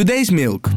[0.00, 0.68] Today's Milk.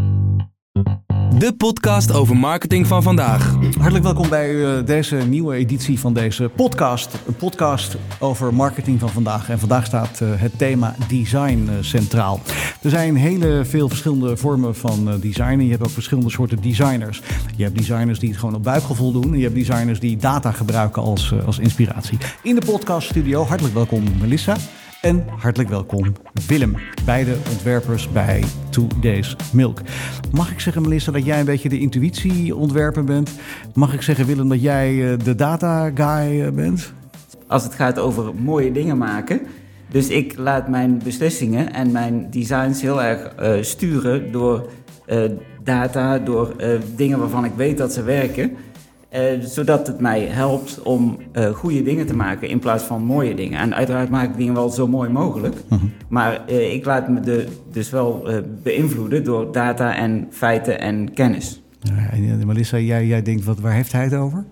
[1.37, 3.55] De podcast over marketing van vandaag.
[3.77, 7.17] Hartelijk welkom bij uh, deze nieuwe editie van deze podcast.
[7.27, 9.49] Een podcast over marketing van vandaag.
[9.49, 12.39] En vandaag staat uh, het thema design uh, centraal.
[12.81, 15.65] Er zijn hele veel verschillende vormen van designen.
[15.65, 17.21] Je hebt ook verschillende soorten designers.
[17.55, 19.31] Je hebt designers die het gewoon op buikgevoel doen.
[19.31, 22.17] En je hebt designers die data gebruiken als, als inspiratie.
[22.41, 24.55] In de podcaststudio, hartelijk welkom Melissa.
[25.03, 26.13] En hartelijk welkom
[26.47, 26.75] Willem,
[27.05, 29.81] beide ontwerpers bij Two Days Milk.
[30.31, 33.31] Mag ik zeggen, Melissa, dat jij een beetje de intuïtieontwerper bent?
[33.73, 36.93] Mag ik zeggen, Willem, dat jij eh, de data guy eh, bent?
[37.47, 39.41] Als het gaat over mooie dingen maken.
[39.89, 44.69] Dus ik laat mijn beslissingen en mijn designs heel erg uh, sturen door
[45.63, 46.55] data, door
[46.95, 48.51] dingen waarvan ik weet dat ze werken.
[49.13, 53.35] Uh, zodat het mij helpt om uh, goede dingen te maken in plaats van mooie
[53.35, 53.59] dingen.
[53.59, 55.55] En uiteraard maak ik dingen wel zo mooi mogelijk.
[55.69, 55.91] Mm -hmm.
[56.07, 58.27] Maar uh, ik laat me de, dus wel
[58.63, 61.61] beïnvloeden door data en feiten en kennis.
[61.79, 64.45] Ja, en Melissa, jij, jij denkt, wat, waar heeft hij het over?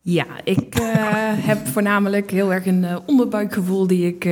[0.00, 0.74] Ja, ik
[1.50, 4.24] heb voornamelijk heel erg een onderbuikgevoel die ik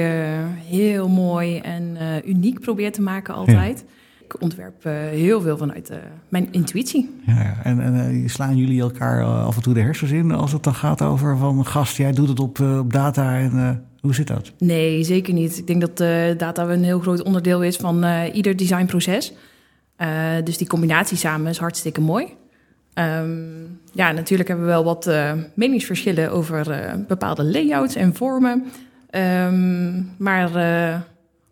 [0.68, 3.84] heel mooi en uniek probeer te maken altijd.
[3.86, 3.94] Ja
[4.26, 5.96] ik ontwerp uh, heel veel vanuit uh,
[6.28, 7.20] mijn intuïtie.
[7.26, 10.62] Ja, en, en uh, slaan jullie elkaar af en toe de hersens in als het
[10.62, 14.52] dan gaat over van gast, jij doet het op, op data en hoe zit dat?
[14.58, 15.58] Nee, zeker niet.
[15.58, 15.96] Ik denk dat
[16.38, 19.32] data een heel groot onderdeel is van ieder designproces.
[20.44, 22.26] dus die combinatie samen is hartstikke mooi.
[22.94, 25.10] Um, ja, natuurlijk hebben we wel wat
[25.54, 26.66] meningsverschillen over
[27.08, 28.64] bepaalde layouts en vormen.
[29.10, 30.50] Um, maar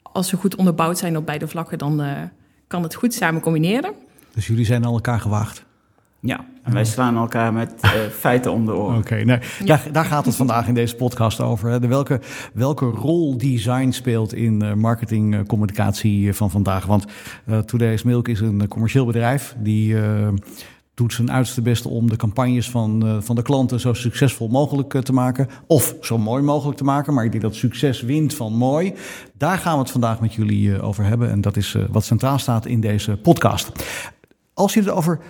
[0.03, 2.03] als ze goed onderbouwd zijn op beide vlakken, dan
[2.75, 3.93] kan het goed samen combineren.
[4.33, 5.65] Dus jullie zijn al elkaar gewaagd?
[6.21, 7.91] Ja, en wij slaan elkaar met uh,
[8.25, 8.97] feiten om de oren.
[8.97, 9.65] Oké, okay, nou, ja.
[9.65, 11.71] daar, daar, gaat het vandaag in deze podcast over.
[11.71, 11.81] Hè.
[11.81, 12.21] De welke,
[12.53, 16.87] welke rol design speelt in uh, marketingcommunicatie van vandaag.
[16.87, 17.05] Want
[17.47, 19.97] uh, Today's Milk is een commercieel bedrijf die
[20.95, 24.95] doet zijn uiterste beste om de campagnes van, uh, van de klanten zo succesvol mogelijk
[24.95, 25.49] uh, te maken.
[25.67, 27.15] Of zo mooi mogelijk te maken.
[27.15, 28.95] Maar ik denk dat succes wint van mooi.
[29.37, 31.31] Daar gaan we het vandaag met jullie uh, over hebben.
[31.31, 33.73] En dat is wat centraal staat in deze podcast.
[34.55, 35.21] Als je het over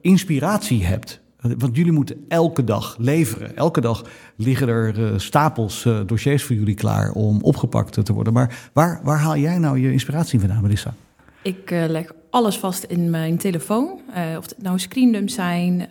[0.00, 1.20] inspiratie hebt.
[1.58, 3.56] Want jullie moeten elke dag leveren.
[3.56, 4.04] Elke dag
[4.36, 8.32] liggen er stapels dossiers voor jullie klaar om opgepakt te worden.
[8.32, 10.94] Maar waar, waar haal jij nou je inspiratie vandaan, Melissa?
[11.42, 14.00] Ik leg alles vast in mijn telefoon.
[14.10, 15.86] Uh, of het nou screendumps zijn, uh,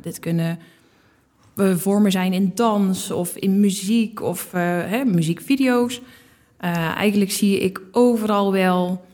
[0.00, 0.58] dit kunnen
[1.56, 6.00] vormen zijn in dans of in muziek of hè, muziekvideo's.
[6.96, 9.04] eigenlijk zie ik overal wel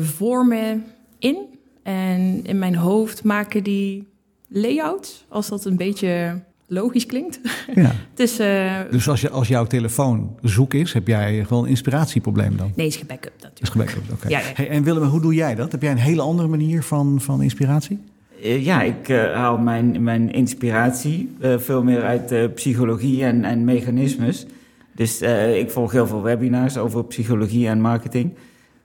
[0.00, 0.84] vormen
[1.18, 1.36] in.
[1.82, 4.08] En in mijn hoofd maken die
[4.48, 7.40] layouts, als dat een beetje logisch klinkt.
[7.74, 7.92] Ja.
[8.14, 12.56] dus, uh, dus als, je, als jouw telefoon zoek is, heb jij gewoon een inspiratieprobleem
[12.56, 12.72] dan?
[12.74, 13.62] Nee, is gebackup natuurlijk.
[13.62, 14.12] Is gebackup, oké.
[14.12, 14.30] Okay.
[14.30, 14.52] Ja, ja.
[14.54, 15.72] hey, en Willem, hoe doe jij dat?
[15.72, 17.98] Heb jij een hele andere manier van, van inspiratie?
[18.42, 24.46] Uh, ja, ik uh, haal mijn, mijn inspiratie veel meer uit psychologie en, en mechanismes.
[24.94, 25.20] Dus
[25.54, 28.32] ik volg heel veel webinars over psychologie en marketing.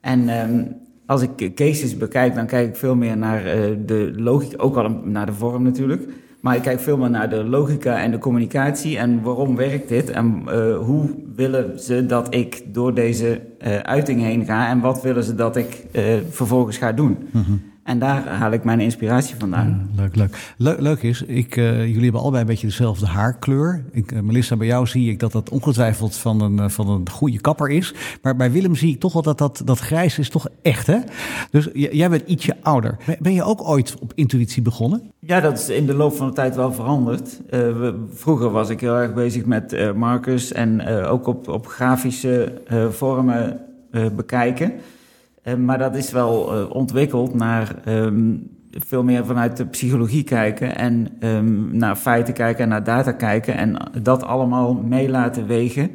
[0.00, 0.76] En um,
[1.06, 3.42] als ik cases bekijk, dan kijk ik veel meer naar
[3.86, 6.08] de logica, ook al naar de vorm natuurlijk.
[6.46, 10.10] Maar ik kijk veel meer naar de logica en de communicatie en waarom werkt dit
[10.10, 15.02] en uh, hoe willen ze dat ik door deze uh, uiting heen ga en wat
[15.02, 17.28] willen ze dat ik uh, vervolgens ga doen.
[17.30, 17.60] -hmm.
[17.86, 19.90] En daar haal ik mijn inspiratie vandaan.
[19.94, 20.54] Ja, leuk, leuk.
[20.56, 23.84] Le leuk is, ik, uh, jullie hebben allebei een beetje dezelfde haarkleur.
[23.92, 27.10] Ik, uh, Melissa, bij jou zie ik dat dat ongetwijfeld van een, uh, van een
[27.10, 27.94] goede kapper is.
[28.22, 30.98] Maar bij Willem zie ik toch wel dat dat, dat grijs is toch echt, hè?
[31.50, 32.96] Dus jij bent ietsje ouder.
[33.18, 35.02] Ben je ook ooit op intuïtie begonnen?
[35.18, 37.40] Ja, dat is in de loop van de tijd wel veranderd.
[37.50, 43.60] We, vroeger was ik heel erg bezig met markers en ook op, op grafische vormen
[44.16, 44.72] bekijken.
[45.48, 50.76] Uh, maar dat is wel uh, ontwikkeld naar um, veel meer vanuit de psychologie kijken
[50.76, 55.90] en um, naar feiten kijken en naar data kijken en dat allemaal mee laten wegen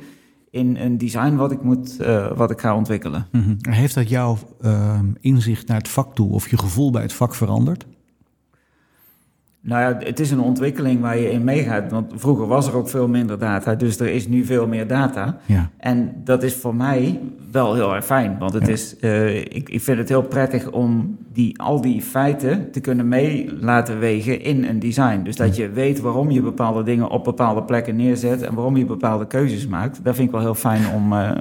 [0.49, 3.27] in een design wat ik, moet, uh, wat ik ga ontwikkelen.
[3.31, 3.57] -hmm.
[3.69, 7.35] Heeft dat jouw ehm, inzicht naar het vak toe of je gevoel bij het vak
[7.35, 7.85] veranderd?
[9.63, 11.91] Nou ja, het is een ontwikkeling waar je in meegaat.
[11.91, 15.37] Want vroeger was er ook veel minder data, dus er is nu veel meer data.
[15.45, 15.69] Ja.
[15.77, 17.19] En dat is voor mij
[17.51, 18.37] wel heel erg fijn.
[18.39, 18.71] Want het ja.
[18.71, 23.07] is, uh, ik, ik vind het heel prettig om die, al die feiten te kunnen
[23.07, 25.21] mee laten wegen in een design.
[25.23, 28.85] Dus dat je weet waarom je bepaalde dingen op bepaalde plekken neerzet en waarom je
[28.85, 30.03] bepaalde keuzes maakt.
[30.03, 31.13] Dat vind ik wel heel fijn om.
[31.13, 31.31] Uh,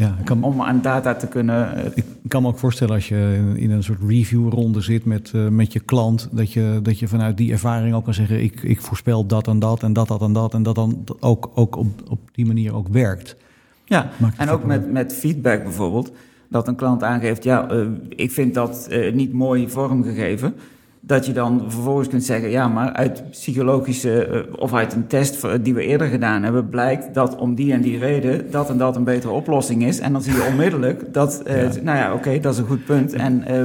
[0.00, 1.78] ja, kan, om aan data te kunnen.
[1.78, 5.48] Uh, ik kan me ook voorstellen als je in, een soort reviewronde zit met, uh,
[5.48, 8.80] met je klant, dat je, dat je vanuit die ervaring ook kan zeggen: ik, ik
[8.80, 10.54] voorspel dat en dat en dat, dat en dat.
[10.54, 13.36] En dat dan ook, ook op, op die manier ook werkt.
[13.84, 16.12] Ja, en ook met, met feedback bijvoorbeeld.
[16.48, 20.54] dat een klant aangeeft, ja, eh, ik vind dat eh, niet mooi vormgegeven.
[21.02, 25.46] Dat je dan vervolgens kunt zeggen, ja, maar uit psychologische eh, of uit een test
[25.62, 28.96] die we eerder gedaan hebben, blijkt dat om die en die reden dat en dat
[28.96, 29.98] een betere oplossing is.
[29.98, 33.12] En dan zie je onmiddellijk dat, eh, nou ja, oké, dat is een goed punt.
[33.12, 33.62] En eh,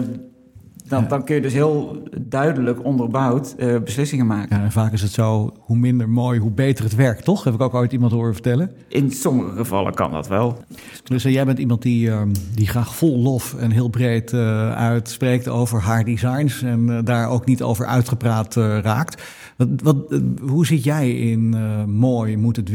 [0.88, 4.58] dan, dan kun je dus heel duidelijk onderbouwd eh, beslissingen maken.
[4.58, 7.44] Ja, en vaak is het zo, hoe minder mooi, hoe beter het werkt, toch?
[7.44, 8.72] Heb ik ook ooit iemand horen vertellen.
[8.88, 10.58] In sommige gevallen kan dat wel.
[11.04, 14.72] Dus eh, jij bent iemand die, ehm, die graag vol lof en heel breed eh,
[14.76, 19.24] uitspreekt over haar designs en daar ook niet over uitgepraat raakt.
[19.58, 19.98] Wat, wat,
[20.42, 21.50] hoe zit jij in
[21.90, 22.72] mooi, moet het,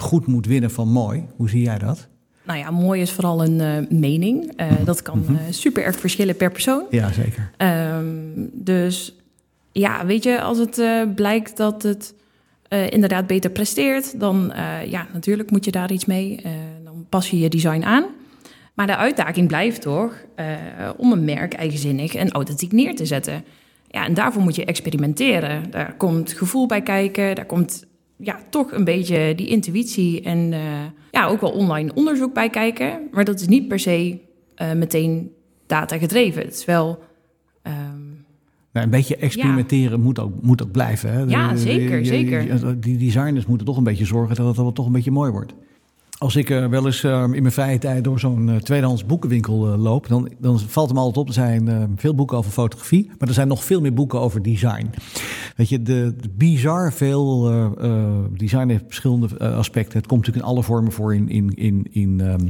[0.00, 1.26] goed moet winnen van mooi?
[1.36, 2.08] Hoe zie jij dat?
[2.44, 4.52] Nou ja, mooi is vooral een eh, mening.
[4.56, 6.84] Eh, dat kan eh, super erg verschillen per persoon.
[6.90, 7.50] Ja, zeker.
[7.56, 8.06] Ehm,
[8.52, 9.14] dus
[9.72, 10.82] ja, weet je, als het
[11.14, 12.14] blijkt dat het
[12.90, 14.52] inderdaad beter presteert, dan
[14.86, 16.42] ja, natuurlijk moet je daar iets mee.
[16.84, 18.04] Dan pas je je design aan.
[18.74, 20.14] Maar de uitdaging blijft toch
[20.96, 23.44] om een merk eigenzinnig en authentiek neer te zetten.
[23.90, 25.70] Ja, en daarvoor moet je experimenteren.
[25.70, 30.60] Daar komt gevoel bij kijken, daar komt ja, toch een beetje die intuïtie en eh,
[31.10, 33.00] ja, ook wel online onderzoek bij kijken.
[33.12, 34.18] Maar dat is niet per se
[34.54, 35.30] eh, meteen
[35.66, 36.42] data gedreven.
[36.42, 36.98] Het is wel.
[37.62, 38.02] ehm,
[38.72, 41.12] Nou, een beetje experimenteren moet, ook, moet ook blijven.
[41.12, 41.22] Hè?
[41.22, 42.80] Ja, De- zeker, zeker.
[42.80, 45.54] Die designers moeten toch een beetje zorgen dat het toch een beetje mooi wordt.
[46.24, 49.72] Als ik eh, wel eens eh, in mijn vrije tijd door zo'n eh, tweedehands boekenwinkel
[49.72, 51.26] eh, loop, dan, dan valt hem altijd op.
[51.26, 54.42] Er zijn eh, veel boeken over fotografie, maar er zijn nog veel meer boeken over
[54.42, 54.90] design.
[55.56, 57.42] Weet je, de, de bizar veel
[58.36, 59.98] design heeft verschillende aspecten.
[59.98, 62.46] Het komt natuurlijk in alle vormen voor in, in, in, in, ehm, eh,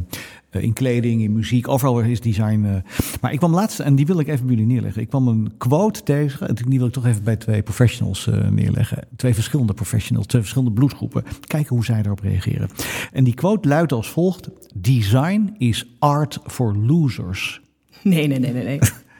[0.62, 1.68] in kleding, in muziek.
[1.68, 2.64] Overal is design.
[2.64, 2.74] eh.
[3.20, 5.02] Maar ik kwam laatst, en die wil ik even bij jullie neerleggen.
[5.02, 6.48] Ik kwam een quote tegen.
[6.48, 9.08] en Die wil ik toch even bij twee professionals eh, neerleggen.
[9.16, 11.24] Twee verschillende professionals, twee verschillende bloedgroepen.
[11.46, 12.68] Kijken hoe zij daarop reageren.
[13.12, 17.60] En die quote luidt als volgt: Design is art for losers.
[18.02, 18.78] nee, nee, nee, nee, nee.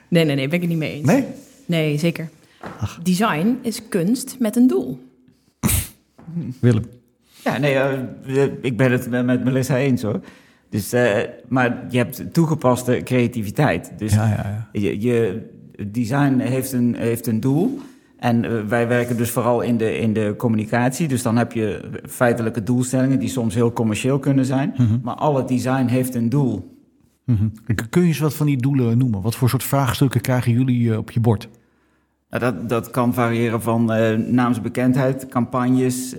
[0.09, 1.07] Nee, nee, nee, ben ik het niet mee eens.
[1.07, 1.25] Nee?
[1.67, 2.29] Nee, zeker.
[3.03, 4.99] Design is kunst met een doel.
[6.61, 6.85] Willem.
[7.45, 10.21] Ja, nee, eh, ik ben het met met Melissa eens hoor.
[10.75, 11.17] Dus, eh,
[11.49, 13.93] maar je hebt toegepaste creativiteit.
[13.97, 14.81] Dus Ja, ja, ja.
[14.81, 15.47] je, je
[15.89, 17.79] design heeft een, heeft een doel.
[18.19, 21.09] En eh, wij werken dus vooral in de, in de communicatie.
[21.09, 24.75] Dus dan heb je feitelijke doelstellingen die soms heel commercieel kunnen zijn.
[25.03, 26.79] Maar al het design heeft een doel.
[27.25, 27.49] Mhm.
[27.91, 29.23] Kun je eens wat van die doelen noemen?
[29.23, 31.49] Wat voor soort vraagstukken krijgen jullie eh, op je bord?
[32.31, 36.15] Nou, dat, dat kan variëren van eh naamsbekendheid, campagnes,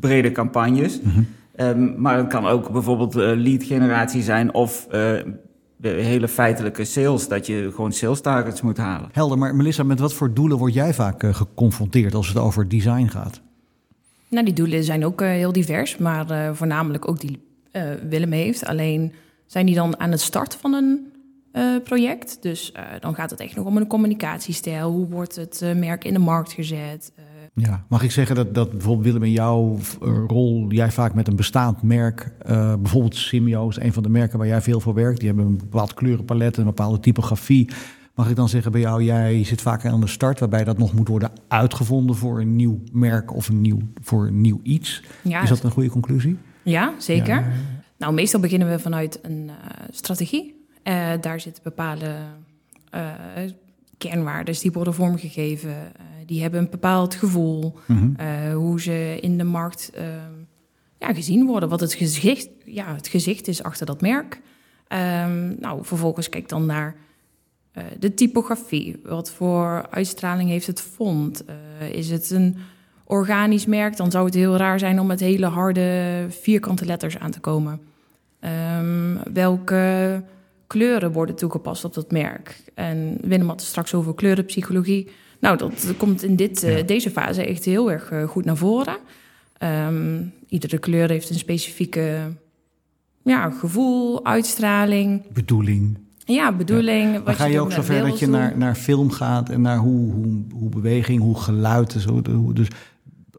[0.00, 1.00] brede campagnes.
[1.58, 5.12] Ehm, maar het kan ook bijvoorbeeld eh, lead generatie zijn of eh,
[5.76, 9.08] de hele feitelijke sales, dat je gewoon sales targets moet halen.
[9.12, 12.68] Helder, maar Melissa, met wat voor doelen word jij vaak eh, geconfronteerd als het over
[12.68, 13.40] design gaat?
[14.28, 18.32] Nou, die doelen zijn ook eh, heel divers, maar eh, voornamelijk ook die eh, Willem
[18.32, 18.66] heeft.
[18.66, 19.12] Alleen
[19.46, 21.12] zijn die dan aan het start van een
[21.52, 22.38] eh, project.
[22.40, 24.90] Dus eh, dan gaat het echt nog om een communicatiestijl.
[24.90, 27.12] Hoe wordt het merk in de markt gezet?
[27.60, 31.28] Ja, mag ik zeggen dat, dat bijvoorbeeld Willem in jouw eh, rol, jij vaak met
[31.28, 34.94] een bestaand merk, eh, bijvoorbeeld Simio is een van de merken waar jij veel voor
[34.94, 37.70] werkt, die hebben een bepaald kleurenpalet, een bepaalde typografie.
[38.14, 40.92] Mag ik dan zeggen bij jou, jij zit vaak aan de start waarbij dat nog
[40.92, 45.02] moet worden uitgevonden voor een nieuw merk of een nieuw, voor een nieuw iets.
[45.22, 46.38] ja, Is dat een goede conclusie?
[46.62, 47.34] ja, zeker.
[47.34, 47.44] Ja.
[47.98, 50.56] Nou, meestal beginnen we vanuit een eh, strategie.
[51.20, 52.14] Daar zitten bepaalde
[53.98, 55.74] kernwaarden die worden vormgegeven.
[56.28, 57.78] Die hebben een bepaald gevoel.
[57.86, 58.14] Mhm.
[58.16, 60.04] eh, hoe ze in de markt eh,
[60.98, 61.68] ja, gezien worden.
[61.68, 64.40] Wat het gezicht, ja, het gezicht is achter dat merk.
[64.88, 66.96] Ehm, nou, vervolgens kijk dan naar
[67.72, 69.00] eh, de typografie.
[69.04, 71.44] Wat voor uitstraling heeft het font?
[71.44, 71.54] Eh,
[71.90, 72.56] is het een
[73.04, 73.96] organisch merk?
[73.96, 77.80] Dan zou het heel raar zijn om met hele harde vierkante letters aan te komen.
[78.40, 80.22] Ehm, welke
[80.66, 82.62] kleuren worden toegepast op dat merk?
[82.74, 85.08] En Willem had het straks over kleurenpsychologie.
[85.40, 86.82] Nou, dat komt in dit, eh, Ja.
[86.82, 88.96] deze fase echt heel erg eh, goed naar voren.
[89.58, 92.18] Ehm, iedere kleur heeft een specifieke
[93.24, 95.98] ja, gevoel, uitstraling, Bedoeling.
[96.24, 97.24] ja, bedoeling.
[97.24, 100.12] Wat ga je ook met zover dat je naar, naar film gaat en naar hoe,
[100.12, 102.22] hoe, hoe beweging, hoe geluid zo.
[102.30, 102.68] hoe- Dus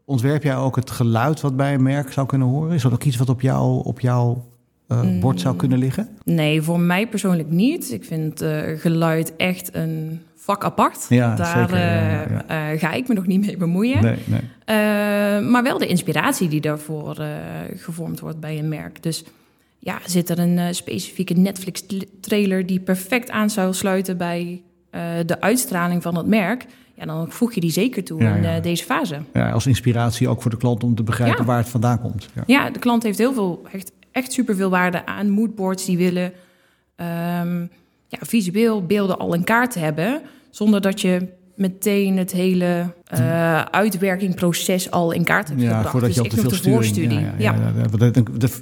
[0.04, 2.74] ontwerp jij ook het geluid wat bij een merk zou kunnen horen?
[2.74, 4.48] Is dat ook iets wat op, jou, op jouw
[4.86, 5.20] eh, Mm.
[5.20, 6.08] bord zou kunnen liggen?
[6.24, 7.92] Nee, voor mij persoonlijk niet.
[7.92, 11.06] Ik vind eh, geluid echt een vak apart.
[11.08, 12.72] Ja, Daar zeker, ja, eh, ja.
[12.72, 14.02] eh, ga ik me nog niet mee bemoeien.
[14.02, 14.40] Nee, nee.
[14.64, 17.16] Eh, maar wel de inspiratie die daarvoor
[17.76, 19.02] gevormd wordt bij een merk.
[19.02, 19.24] Dus
[19.78, 24.62] ja, zit er een specifieke Netflix-trailer die perfect aan zou sluiten bij
[25.26, 26.66] de uitstraling van het merk?
[26.94, 28.60] Ja, dan voeg je die zeker toe Ja, in ja.
[28.60, 29.18] deze fase.
[29.32, 31.44] Ja, als inspiratie ook voor de klant om te begrijpen Ja.
[31.44, 32.28] waar het vandaan komt.
[32.34, 32.42] Ja.
[32.46, 36.32] Ja, de klant heeft heel veel, echt, echt superveel waarde aan moodboards die willen
[36.96, 37.60] ehm,
[38.08, 43.60] ja, visueel beelden al in kaart te hebben, zonder dat je meteen het hele uh,
[43.62, 45.90] uitwerkingproces al in kaart hebt ja, gebracht.
[45.90, 47.20] Voordat dus je op de de voorstudie.
[47.20, 47.54] Ja, ja,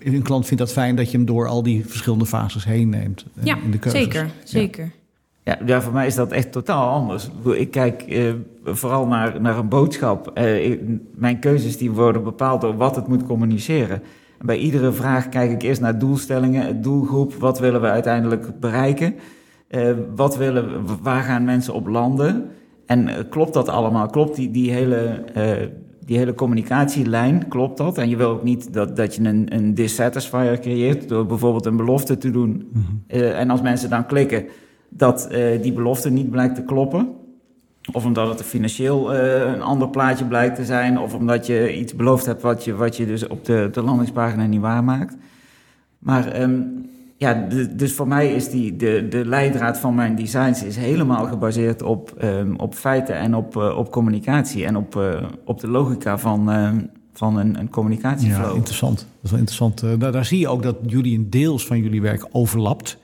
[0.05, 3.25] een klant vindt dat fijn dat je hem door al die verschillende fases heen neemt.
[3.39, 4.01] eh, Ja, in de keuzes.
[4.03, 4.91] zeker, zeker.
[5.45, 7.29] Ja, ja, voor mij is dat echt totaal anders.
[7.57, 8.23] Ik kijk eh,
[8.65, 10.31] vooral naar, naar een boodschap.
[10.35, 10.81] Eh, ik-
[11.15, 14.03] mijn keuzes die worden bepaald door wat het moet communiceren.
[14.39, 19.15] En bij iedere vraag kijk ik eerst naar doelstellingen, doelgroep, wat willen we uiteindelijk bereiken?
[19.69, 22.51] Eh, wat willen, waar gaan mensen op landen?
[22.89, 24.07] En eh, klopt dat allemaal?
[24.07, 25.67] Klopt die, die, hele, eh,
[26.05, 27.99] die hele communicatielijn, klopt dat?
[27.99, 31.77] En je wil ook niet dat, dat je een, een dissatisfier creëert door bijvoorbeeld een
[31.77, 32.71] belofte te doen.
[33.07, 34.45] Eh, en als mensen dan klikken,
[34.89, 35.29] dat
[35.63, 37.09] die belofte niet blijkt te kloppen.
[37.93, 40.99] Of omdat het financieel een ander plaatje blijkt te zijn.
[40.99, 44.47] Of omdat je iets beloofd hebt wat je, wat je dus op de, de landingspagina
[44.47, 45.17] niet waarmaakt.
[45.99, 46.61] Maar ehm,
[47.19, 47.47] ja,
[47.77, 52.15] dus voor mij is die, de, de leidraad van mijn designs is helemaal gebaseerd op,
[52.19, 54.65] ehm, op feiten en op, eh, op communicatie.
[54.65, 56.81] En op, eh, op de logica van, ehm,
[57.13, 58.51] van een, een communicatieflow.
[58.51, 58.97] Ja, interessant.
[58.99, 59.83] Dat is wel interessant.
[59.83, 62.99] Eh, daar, zie je ook dat jullie een deels van jullie werk overlapt.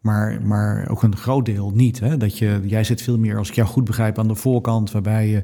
[0.00, 2.00] Maar, maar ook een groot deel niet.
[2.00, 2.16] Hè?
[2.16, 5.28] Dat je, jij zit veel meer, als ik jou goed begrijp, aan de voorkant, waarbij
[5.28, 5.42] je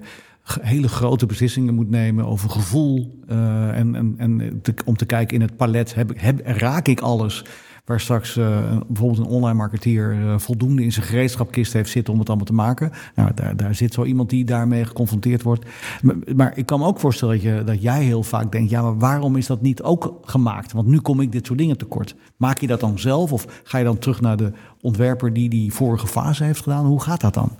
[0.60, 3.18] hele grote beslissingen moet nemen over gevoel.
[3.26, 7.44] en en, en om te kijken in het palet, heb, raak ik alles?
[7.86, 12.18] Waar straks eh, bijvoorbeeld een online marketeer eh, voldoende in zijn gereedschapkist heeft zitten om
[12.18, 12.92] het allemaal te maken.
[13.14, 15.64] Nou, daar, daar zit zo iemand die daarmee geconfronteerd wordt.
[16.36, 18.98] Maar, ik kan me ook voorstellen dat, je, dat jij heel vaak denkt: ja, maar
[18.98, 20.72] waarom is dat niet ook gemaakt?
[20.72, 22.14] Want nu kom ik dit soort dingen tekort.
[22.36, 25.72] Maak je dat dan zelf of ga je dan terug naar de ontwerper die die
[25.72, 26.86] vorige fase heeft gedaan?
[26.86, 27.50] Hoe gaat dat dan?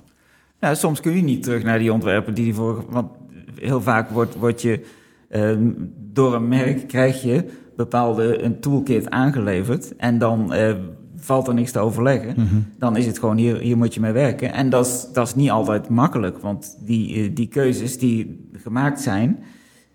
[0.59, 2.83] Nou, soms kun je niet terug naar die ontwerpen die die vorige...
[2.89, 3.11] Want
[3.55, 4.85] heel vaak wordt, wordt je
[5.29, 5.71] ehm,
[6.11, 9.95] door een merk krijg je bepaalde een toolkit aangeleverd.
[9.95, 10.73] En dan eh,
[11.15, 12.35] valt er niks te overleggen.
[12.77, 14.53] Dan is het gewoon hier, hier moet je mee werken.
[14.53, 16.37] En dat is, dat is niet altijd makkelijk.
[16.37, 19.39] Want die, eh, die keuzes die gemaakt zijn,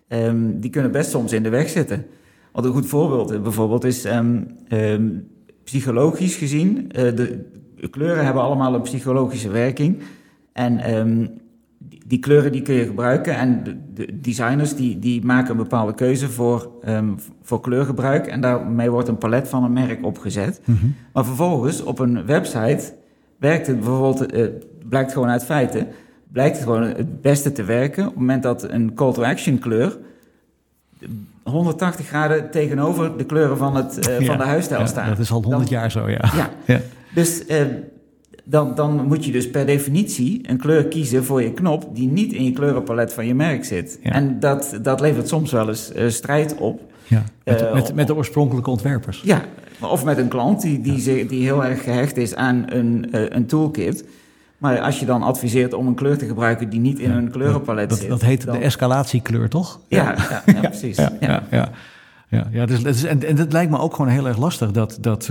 [0.09, 2.07] ehm, die kunnen best soms in de weg zitten.
[2.53, 5.09] Wat een goed voorbeeld eh, bijvoorbeeld is ehm, ehm,
[5.65, 6.89] psychologisch gezien.
[6.89, 9.99] de kleuren hebben allemaal een psychologische werking.
[10.53, 10.81] En
[12.13, 13.37] die, kleuren die kun je gebruiken.
[13.37, 17.09] En de, de designers die, die maken een bepaalde keuze voor, ehm,
[17.43, 18.27] voor kleurgebruik.
[18.27, 20.61] En daarmee wordt een palet van een merk opgezet.
[21.13, 22.93] Maar vervolgens op een website
[23.39, 24.47] werkt het bijvoorbeeld, eh,
[24.89, 25.87] blijkt gewoon uit feiten,
[26.33, 28.03] blijkt het gewoon het beste te werken.
[28.03, 29.99] Op het moment dat een call to action kleur
[31.43, 35.09] 180 graden tegenover de kleuren van, het, eh, van de huisstijl ja, staan.
[35.09, 36.51] Dat is al honderd Dan- jaar zo, ja.
[36.67, 36.81] Ja,
[37.15, 37.67] dus eh,
[38.45, 42.33] dan, dan moet je dus per definitie een kleur kiezen voor je knop die niet
[42.33, 43.99] in je kleurenpalet van je merk zit.
[44.03, 44.11] Ja.
[44.13, 46.81] En dat, dat levert soms wel eens eh, strijd op.
[47.07, 47.23] Ja.
[47.45, 49.21] Met, Eh, met, met de oorspronkelijke ontwerpers.
[49.25, 49.41] Ja,
[49.81, 53.21] of met een klant die, die, zich- die heel erg gehecht is aan een, eh,
[53.29, 54.05] een toolkit.
[54.59, 57.89] Maar als je dan adviseert om een kleur te gebruiken die niet in een kleurenpalet
[57.91, 58.09] Dat, zit.
[58.09, 59.81] dat heet dan- de escalatiekleur, toch?
[59.89, 60.97] Ja, ja, ja, precies.
[60.97, 61.43] Ja, Ja.
[62.31, 62.67] ja, ja.
[62.67, 65.31] dus, het is, en, en het lijkt me ook gewoon heel erg lastig dat, dat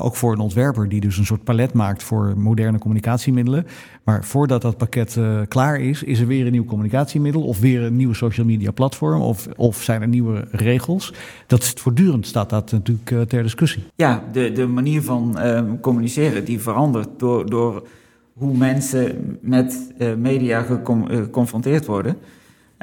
[0.00, 3.66] ook voor een ontwerper die dus een soort palet maakt voor moderne communicatiemiddelen.
[4.04, 7.82] Maar voordat dat pakket eh, klaar is, is er weer een nieuw communicatiemiddel of weer
[7.82, 11.12] een nieuwe social media platform of, of zijn er nieuwe regels.
[11.46, 13.84] Dat is voortdurend staat dat natuurlijk eh, ter discussie.
[13.94, 17.86] Ja, de, de manier van eh, communiceren die verandert door, door
[18.34, 22.16] hoe mensen met eh, media geconfronteerd worden.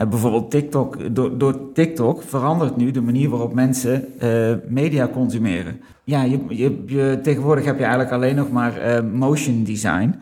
[0.01, 5.81] En bijvoorbeeld TikTok, door, door TikTok verandert nu de manier waarop mensen eh, media consumeren.
[6.03, 10.15] Ja, je, je, je, tegenwoordig heb je eigenlijk alleen nog maar eh, motion design.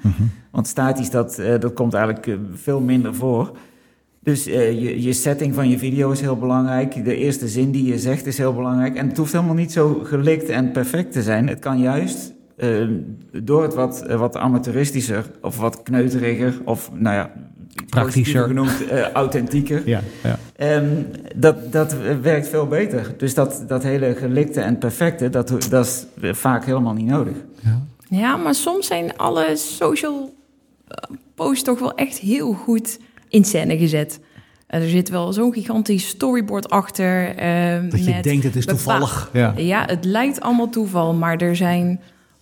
[0.52, 3.52] Want statisch, dat, eh, dat komt eigenlijk veel minder voor.
[4.24, 7.06] Dus je, je setting van je video is heel belangrijk.
[7.06, 8.96] De eerste zin die je zegt is heel belangrijk.
[8.96, 11.48] En het hoeft helemaal niet zo gelikt en perfect te zijn.
[11.48, 12.34] Het kan juist
[13.44, 17.32] door het wat, wat amateuristischer of wat kneuteriger of nou ja.
[18.04, 19.82] Positiever genoemd, eh, authentieker.
[19.88, 20.40] Ja, ja.
[20.56, 20.88] Ehm,
[21.36, 23.14] dat, dat werkt veel beter.
[23.18, 26.06] Dus dat, dat hele gelikte en perfecte, dat, dat is
[26.38, 27.36] vaak helemaal niet nodig.
[28.10, 30.34] Ja, maar soms zijn alle social
[30.88, 34.20] eh, posts toch wel echt heel goed in scène gezet.
[34.68, 37.36] Eh, Er zit wel zo'n gigantisch storyboard achter.
[37.36, 39.30] eh, Dat je met denkt het is toevallig.
[39.34, 39.54] Ja.
[39.58, 42.00] Ja, het lijkt allemaal toeval, maar er zijn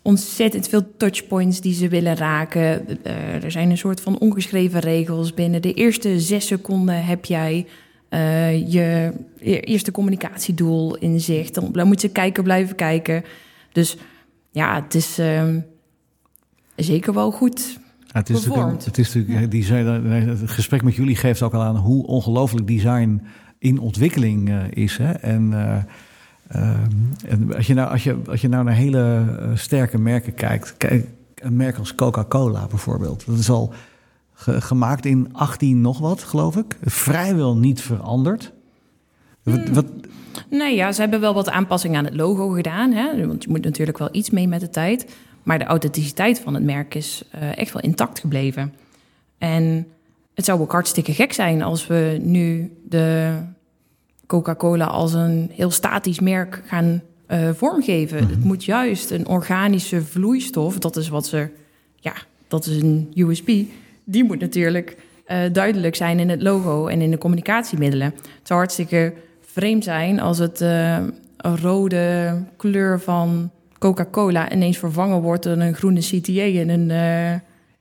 [0.07, 3.03] ontzettend veel touchpoints die ze willen raken.
[3.03, 5.33] Eh, er zijn een soort van ongeschreven regels.
[5.33, 7.67] Binnen de eerste zes seconden heb jij
[8.09, 11.53] eh, je e- eerste communicatiedoel in zicht.
[11.73, 13.23] Dan, moet je kijken blijven kijken.
[13.71, 13.97] Dus
[14.51, 15.59] ja, het is ehm,
[16.75, 17.79] zeker wel goed.
[17.99, 21.53] Ja, het is natuurlijk, het is natuurlijk die zijn, het gesprek met jullie geeft ook
[21.53, 23.21] al aan hoe ongelooflijk design
[23.59, 24.97] in ontwikkeling eh, is.
[24.97, 25.11] Hè?
[25.11, 25.83] En, eh,
[26.47, 30.75] en als je, nou, als, je, als je nou naar hele eh, sterke merken kijkt,
[30.77, 33.73] kijk, een merk als Coca-Cola bijvoorbeeld, dat is al
[34.33, 36.77] ge- gemaakt in 18 nog wat, geloof ik.
[36.83, 38.53] Vrijwel niet veranderd.
[39.43, 39.85] Wat, wat,
[40.49, 42.91] Nee, ja, ze hebben wel wat aanpassingen aan het logo gedaan.
[42.91, 43.27] Hè?
[43.27, 45.15] Want je moet natuurlijk wel iets mee met de tijd.
[45.43, 48.73] Maar de authenticiteit van het merk is eh, echt wel intact gebleven.
[49.37, 49.87] En
[50.33, 53.33] het zou ook hartstikke gek zijn als we nu de
[54.27, 58.27] Coca-Cola als een heel statisch merk gaan eh, vormgeven.
[58.27, 61.49] Het moet juist een organische vloeistof, dat is wat ze,
[61.95, 62.13] ja,
[62.47, 63.63] dat is een USB.
[64.03, 68.07] Die moet natuurlijk eh, duidelijk zijn in het logo en in de communicatiemiddelen.
[68.07, 75.43] Het zou hartstikke vreemd zijn als het een rode kleur van Coca-Cola ineens vervangen wordt
[75.43, 77.33] door een groene CTA in eh,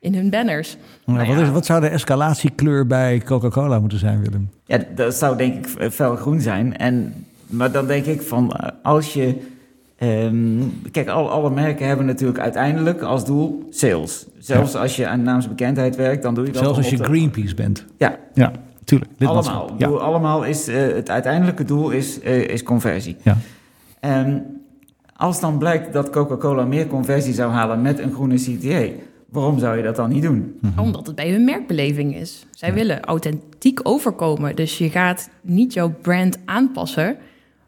[0.07, 0.77] in hun banners.
[1.05, 1.43] nou, Nou wat, ja.
[1.45, 4.51] is, wat zou de escalatiekleur bij Coca-Cola moeten zijn, Willem?
[4.65, 6.77] Ja, dat zou denk ik fel groen zijn.
[6.77, 9.37] En, maar dan denk ik van eh, als je.
[9.99, 14.27] ehm, kijk, al, alle merken hebben natuurlijk uiteindelijk als doel sales.
[14.39, 16.63] Zelfs als je aan naamsbekendheid werkt, dan doe je dat.
[16.63, 17.85] Zelfs als je de- Greenpeace bent.
[17.99, 18.53] Ja, Ja,
[18.85, 19.11] tuurlijk.
[19.25, 19.71] allemaal.
[19.79, 19.87] Ja.
[19.89, 23.17] Allemaal is eh, het uiteindelijke doel is, eh, is conversie.
[23.23, 23.37] Ja.
[24.01, 24.45] En
[25.17, 28.85] als dan blijkt dat Coca-Cola meer conversie zou halen met een groene CTA,
[29.31, 30.55] waarom zou je dat dan niet doen?
[30.81, 32.47] Omdat het bij hun merkbeleving is.
[32.51, 34.57] Zij willen authentiek overkomen.
[34.57, 37.17] Dus je gaat niet jouw brand aanpassen,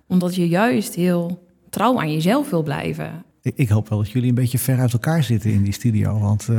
[0.07, 3.11] omdat je juist heel trouw aan jezelf wil blijven.
[3.43, 6.19] Ik, ik hoop wel dat jullie een beetje ver uit elkaar zitten in die studio,
[6.19, 6.57] want eh,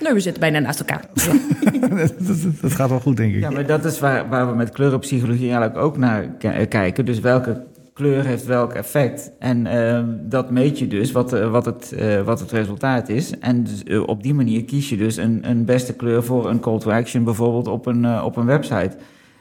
[0.00, 1.04] Nou, we zitten bijna naast elkaar.
[1.90, 3.40] dat, dat- dat gaat wel goed, denk ik.
[3.40, 7.04] Ja, maar dat is waar, waar we met kleurenpsychologie eigenlijk ook naar eh, kijken.
[7.04, 7.62] Dus welke
[8.00, 9.32] kleur heeft welk effect?
[9.38, 13.38] En eh, dat meet je dus, wat, eh, wat, het, eh, wat het resultaat is.
[13.38, 16.60] En dus, eh, op die manier kies je dus een, een beste kleur voor een
[16.60, 18.96] call to action, bijvoorbeeld op een, op een website.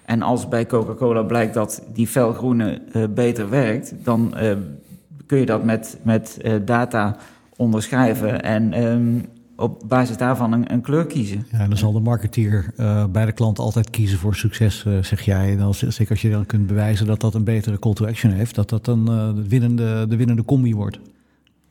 [0.05, 4.51] En als bij Coca-Cola blijkt dat die felgroene beter werkt, dan eh,
[5.25, 7.15] kun je dat met, met data
[7.55, 9.19] onderschrijven en ehm,
[9.59, 11.45] op basis daarvan een, een kleur kiezen.
[11.51, 15.21] Ja, dan zal de marketeer eh, bij de klant altijd kiezen voor succes, eh, zeg
[15.21, 15.51] jij.
[15.51, 18.31] En als, zeker als je dan kunt bewijzen dat dat een betere call to action
[18.31, 20.99] heeft, dat dat dan eh, de, winnende, de winnende combi wordt.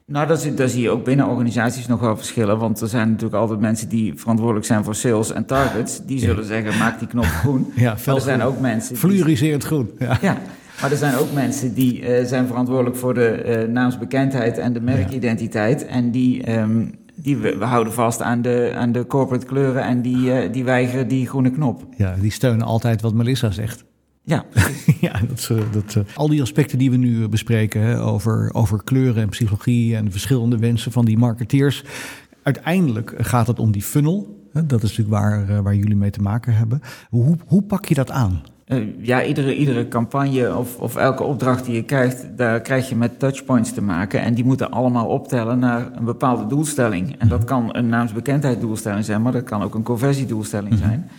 [0.06, 2.58] Nou, daar zie, daar zie je ook binnen organisaties nog wel verschillen.
[2.58, 6.00] Want er zijn natuurlijk altijd mensen die verantwoordelijk zijn voor sales en targets.
[6.06, 7.72] Die zullen zeggen, maak die knop groen.
[7.76, 8.88] Ja, Maar er zijn ook mensen...
[8.88, 9.90] die- Fluoriserend groen.
[9.98, 10.18] Ja.
[10.28, 10.36] Ja,
[10.80, 15.86] maar er zijn ook mensen die eh, zijn verantwoordelijk voor de naamsbekendheid en de merkidentiteit.
[15.86, 16.86] En die, ehm,
[17.22, 20.64] die we, we houden vast aan de, aan de corporate kleuren en die, eh, die
[20.64, 21.86] weigeren die groene knop.
[21.96, 23.84] ja, die steunen altijd wat Melissa zegt.
[24.22, 24.44] Ja,
[25.00, 28.84] ja, dat, eh, dat, eh, al die aspecten die we nu bespreken hè, over, over
[28.84, 31.84] kleuren en psychologie en de verschillende wensen van die marketeers.
[32.42, 34.46] Uiteindelijk gaat het om die funnel.
[34.52, 36.80] Hè, dat is natuurlijk waar, waar jullie mee te maken hebben.
[37.08, 38.42] Hoe, hoe pak je dat aan?
[38.68, 42.96] Eh, ja, iedere, iedere campagne of, of elke opdracht die je krijgt, daar krijg je
[42.96, 44.20] met touchpoints te maken.
[44.20, 47.14] En die moeten allemaal optellen naar een bepaalde doelstelling.
[47.18, 51.10] En dat kan een naamsbekendheidsdoelstelling zijn, maar dat kan ook een conversiedoelstelling zijn.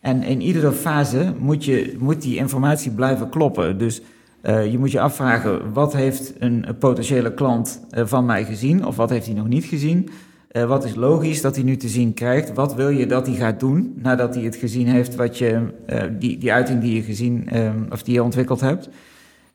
[0.00, 3.78] En in iedere fase moet, je, moet die informatie blijven kloppen.
[3.78, 4.02] Dus
[4.40, 8.86] eh, je moet je afvragen, wat heeft een potentiële klant eh, van mij gezien?
[8.86, 10.08] Of wat heeft hij nog niet gezien?
[10.52, 12.54] Eh, wat is logisch dat hij nu te zien krijgt?
[12.54, 16.02] Wat wil je dat hij gaat doen nadat hij het gezien heeft, wat je, eh,
[16.18, 18.88] die, die uiting die je gezien eh, of die je ontwikkeld hebt?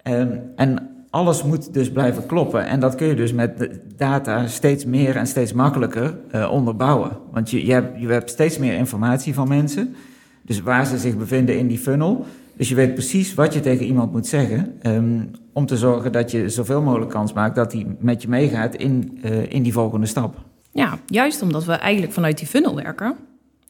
[0.04, 2.66] Ehm, en alles moet dus blijven kloppen.
[2.66, 7.12] En dat kun je dus met data steeds meer en steeds makkelijker eh, onderbouwen.
[7.32, 9.96] Want je, je, hebt, je hebt steeds meer informatie van mensen.
[10.42, 12.26] Dus waar ze zich bevinden in die funnel.
[12.56, 14.74] Dus je weet precies wat je tegen iemand moet zeggen.
[14.82, 15.20] ehm,
[15.54, 19.20] om te zorgen dat je zoveel mogelijk kans maakt dat hij met je meegaat in,
[19.50, 20.47] in die volgende stap.
[20.78, 23.16] Ja, juist omdat we eigenlijk vanuit die funnel werken,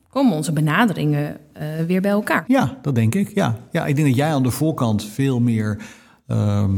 [0.10, 2.44] komen onze benaderingen eh, weer bij elkaar.
[2.48, 3.36] Ja, dat denk ik.
[3.36, 3.58] Ja.
[3.72, 5.78] ja, ik denk dat jij aan de voorkant veel meer
[6.28, 6.72] ehm,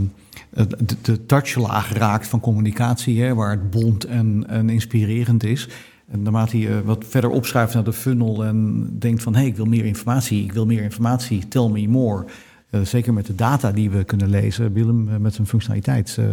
[0.50, 5.70] de, de touchlaag raakt van communicatie, hè, waar het bond en, en inspirerend is.
[6.12, 9.56] En naarmate je wat verder opschuift naar de funnel en denkt van hé, hey, ik
[9.56, 12.26] wil meer informatie, ik wil meer informatie, tell me more.
[12.70, 16.18] Eh, zeker met de data die we kunnen lezen, Willem, eh, met zijn functionaliteit.
[16.20, 16.26] eh,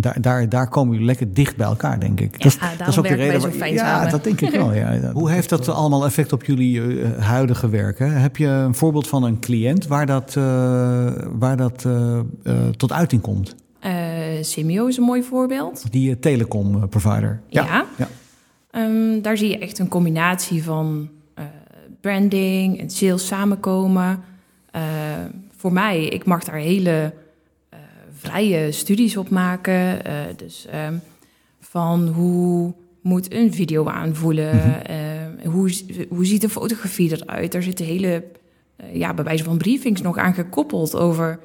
[0.00, 2.42] daar, daar, daar komen jullie lekker dicht bij elkaar, denk ik.
[2.42, 4.10] Ja, daarom werken wij zo waar- fijn ja, samen.
[4.10, 4.72] dat denk ik wel.
[4.74, 4.98] Ja.
[5.12, 8.20] Hoe heeft dat allemaal effect op jullie huidige werken?
[8.20, 11.86] Heb je een voorbeeld van een cliënt waar dat, eh, waar dat
[12.76, 13.54] tot uiting komt?
[13.80, 13.92] Eh
[14.40, 15.92] Simio is een mooi voorbeeld.
[15.92, 17.40] Die telecom provider.
[17.48, 17.84] Ja.
[17.98, 18.08] ja.
[18.70, 21.44] Ehm, daar zie je echt een combinatie van eh,
[22.00, 24.18] branding en sales samenkomen.
[24.72, 24.82] Eh,
[25.56, 27.12] voor mij, ik mag daar hele
[27.68, 27.78] eh,
[28.18, 30.04] vrije studies op maken.
[30.04, 30.94] Eh, dus ehm,
[31.60, 34.84] van hoe moet een video aanvoelen?
[34.86, 34.96] Eh,
[35.44, 35.74] hoe,
[36.08, 37.52] hoe ziet de fotografie eruit?
[37.52, 38.24] Daar zitten hele,
[38.92, 41.38] ja, bij wijze van briefings nog aan gekoppeld over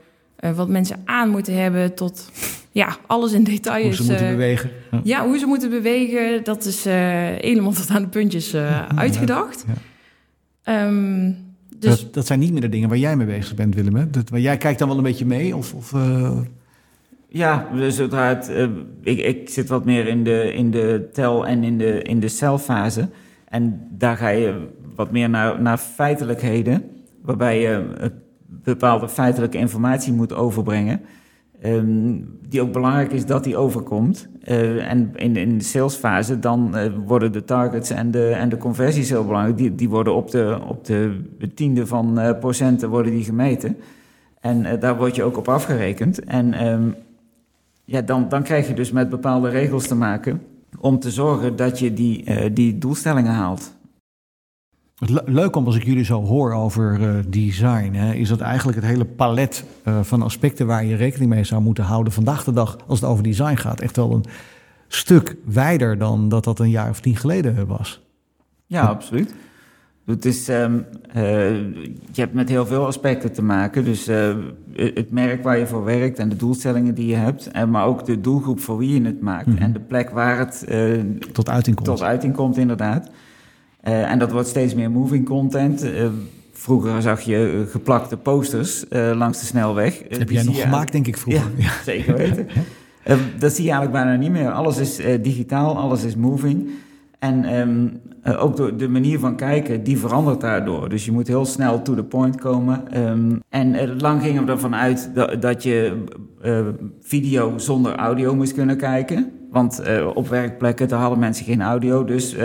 [0.56, 2.32] wat mensen aan moeten hebben, tot
[2.72, 3.98] ja, alles in detail Hoe is.
[3.98, 4.70] ze moeten bewegen.
[4.92, 5.00] Ja.
[5.04, 8.56] Ja, hoe ze moeten bewegen, dat is helemaal tot aan de puntjes
[8.96, 9.66] uitgedacht.
[9.68, 9.74] ja.
[10.64, 11.32] Ehm,
[11.80, 13.96] dus dat, dat zijn niet meer de dingen waar jij mee bezig bent, Willem.
[13.96, 14.10] Hè?
[14.10, 15.56] Dat, maar jij kijkt dan wel een beetje mee?
[15.56, 16.40] Of, of, eh,
[17.28, 18.68] Ja, dus eh,
[19.02, 22.28] ik, ik zit wat meer in de, in de tel- en in de, in de
[22.28, 23.10] celfase.
[23.50, 26.84] En daar ga je wat meer naar, naar feitelijkheden,
[27.22, 28.10] waarbij je eh,
[28.46, 31.02] bepaalde feitelijke informatie moet overbrengen.
[31.62, 32.16] Ehm,
[32.50, 34.28] die ook belangrijk is dat die overkomt.
[34.44, 38.58] Eh, en in, in de salesfase dan eh, worden de targets en de, en de
[38.58, 39.58] conversies heel belangrijk.
[39.58, 41.24] Die, die worden op de, op de
[41.56, 43.78] tiende van eh, procenten worden die gemeten.
[44.40, 46.24] En daar word je ook op afgerekend.
[46.24, 46.90] En ehm,
[47.86, 50.42] ja, dan, dan krijg je dus met bepaalde regels te maken
[50.80, 53.77] om te zorgen dat je die, die doelstellingen haalt.
[55.00, 58.78] Le- leuk om als ik jullie zo hoor over eh, design, hè, is dat eigenlijk
[58.78, 62.52] het hele palet eh, van aspecten waar je rekening mee zou moeten houden vandaag de
[62.54, 63.80] dag als het over design gaat.
[63.82, 64.26] Echt wel een
[64.88, 68.02] stuk wijder dan dat dat een jaar of tien geleden was.
[68.66, 69.34] Ja, absoluut.
[70.06, 70.78] Het is, ehm,
[71.14, 71.50] eh,
[72.12, 73.84] je hebt met heel veel aspecten te maken.
[73.84, 74.36] Dus eh,
[74.76, 77.48] het merk waar je voor werkt en de doelstellingen die je hebt.
[77.52, 79.48] En, maar ook de doelgroep voor wie je het maakt.
[79.48, 79.58] Mhm.
[79.58, 80.92] En de plek waar het eh,
[81.32, 81.88] Tot uiting komt.
[81.88, 83.10] tot uiting komt, inderdaad.
[83.88, 85.82] Eh, en dat wordt steeds meer moving content.
[85.82, 86.06] Eh,
[86.52, 90.04] vroeger zag je eh, geplakte posters langs de snelweg.
[90.10, 91.52] Heb jij nog je gemaakt, denk ik, vroeger.
[91.58, 92.48] Ja, zeker weten.
[93.40, 94.52] Dat zie je eigenlijk bijna niet meer.
[94.52, 96.70] Alles is digitaal, alles is moving.
[97.20, 97.88] En ehm,
[98.24, 100.90] eh, ook de, de manier van kijken, die verandert daardoor.
[100.90, 102.92] Dus je moet heel snel to the point komen.
[102.92, 106.04] Ehm, en lang gingen we ervan uit dat, dat je
[107.02, 109.32] video zonder audio moest kunnen kijken.
[109.52, 109.82] Want
[110.14, 112.04] op werkplekken, daar hadden mensen geen audio.
[112.04, 112.36] Dus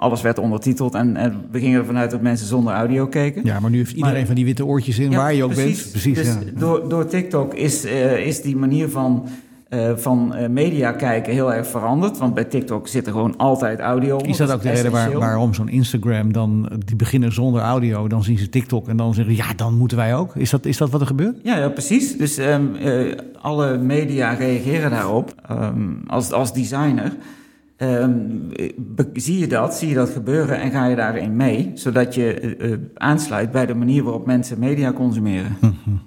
[0.00, 0.94] alles werd ondertiteld.
[0.94, 3.44] En, en we gingen ervan uit dat mensen zonder audio keken.
[3.44, 5.52] Ja, maar nu heeft iedereen Maar- van die witte oortjes in, Ja, waar je ook
[5.52, 5.80] precies.
[5.80, 5.90] bent.
[5.90, 6.58] Precies, dus ja.
[6.60, 9.28] door, door TikTok is, eh, is die manier van,
[9.68, 12.18] eh, van eh, media kijken heel erg veranderd.
[12.18, 14.28] Want bij TikTok zit er gewoon altijd audio onder.
[14.28, 18.22] Is dat ook de reden waar, waarom zo'n Instagram dan, die beginnen zonder audio, dan
[18.24, 20.36] zien ze TikTok en dan zeggen ja, dan moeten wij ook.
[20.36, 21.36] Is dat, is dat wat er gebeurt?
[21.42, 22.16] Ja, ja, precies.
[22.16, 25.34] Dus ehm, eh, alle media reageren daarop.
[25.48, 27.12] Ehm, als, als designer
[27.80, 28.12] ehm,
[29.12, 31.70] zie je dat, zie je dat gebeuren en ga je daarin mee.
[31.74, 35.56] Zodat je eh, eh, aansluit bij de manier waarop mensen media consumeren.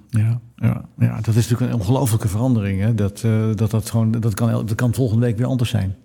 [0.09, 2.81] Ja, ja, ja, dat is natuurlijk een ongelofelijke verandering.
[2.81, 2.93] Hè?
[2.93, 5.95] Dat, eh, dat, dat, gewoon, dat, kan, dat kan volgende week weer anders zijn.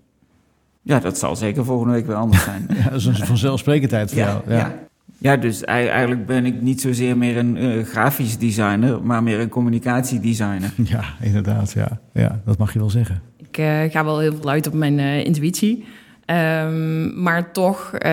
[0.82, 2.66] Ja, dat zal zeker volgende week weer anders zijn.
[2.84, 4.40] Ja, dat is een vanzelfsprekendheid voor jou.
[4.46, 4.74] ja, ja.
[5.20, 9.48] Ja, dus ei- eigenlijk ben ik niet zozeer meer een grafisch designer, maar meer een
[9.48, 10.72] communicatiedesigner.
[10.94, 11.72] Ja, inderdaad.
[11.72, 12.00] Ja.
[12.12, 13.22] ja, dat mag je wel zeggen.
[13.58, 15.84] Ik eh, ga wel heel veel uit op mijn eh, intuïtie.
[16.24, 18.12] Ehm, maar toch, eh,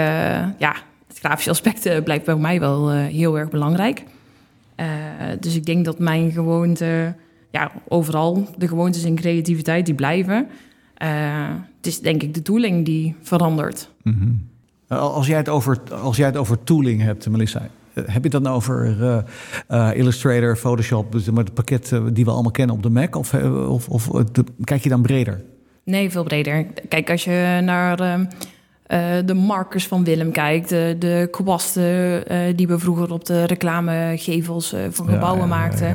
[0.57, 0.75] ja,
[1.07, 4.03] het grafische aspect blijft bij mij wel eh, heel erg belangrijk.
[4.75, 4.87] Eh,
[5.39, 7.15] dus ik denk dat mijn gewoonte,
[7.51, 10.47] ja, overal de gewoontes en creativiteit die blijven.
[10.93, 11.09] Eh,
[11.77, 13.89] het is denk ik de tooling die verandert.
[14.03, 14.29] Mhm.
[14.87, 18.47] Als jij, het over, als jij het over tooling hebt, Melissa, heb je het dan
[18.47, 19.17] over eh,
[19.89, 23.15] eh, Illustrator, Photoshop, dus maar het pakket eh, die we allemaal kennen op de Mac?
[23.15, 25.41] Of, eh, of, of eh, de- kijk je dan breder?
[25.83, 26.65] Nee, veel breder.
[26.89, 27.99] Kijk, als je naar
[28.85, 33.43] eh, de markers van Willem kijkt, de, de kwasten eh, die we vroeger op de
[33.45, 35.87] reclamegevels eh, van gebouwen Ja, ja, ja, maakten,